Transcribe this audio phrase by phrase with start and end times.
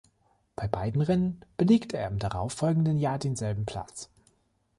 [0.55, 4.09] Bei beiden Rennen belegte er im darauffolgenden Jahr denselben Platz.